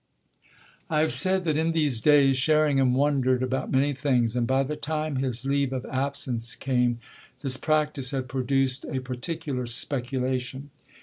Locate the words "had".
8.09-8.27